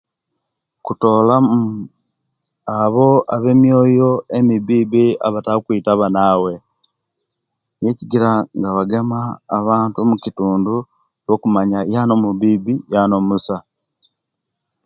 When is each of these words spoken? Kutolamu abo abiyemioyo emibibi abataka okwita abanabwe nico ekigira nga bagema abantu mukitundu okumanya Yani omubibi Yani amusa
Kutolamu 0.85 1.55
abo 2.79 3.07
abiyemioyo 3.35 4.11
emibibi 4.37 5.05
abataka 5.27 5.57
okwita 5.59 5.89
abanabwe 5.93 6.53
nico 7.79 7.89
ekigira 7.93 8.31
nga 8.57 8.69
bagema 8.77 9.19
abantu 9.57 9.97
mukitundu 10.09 10.75
okumanya 11.33 11.79
Yani 11.93 12.11
omubibi 12.17 12.73
Yani 12.93 13.13
amusa 13.19 13.57